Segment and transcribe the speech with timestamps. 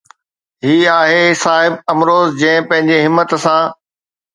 [0.63, 3.65] هي آهي صاحب امروز جنهن پنهنجي همت سان